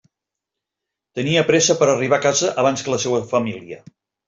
Tenia 1.19 1.43
pressa 1.51 1.77
per 1.83 1.91
arribar 1.95 2.19
a 2.21 2.25
casa 2.25 2.51
abans 2.65 2.87
que 2.89 2.95
la 2.97 3.01
seua 3.07 3.23
família. 3.37 3.81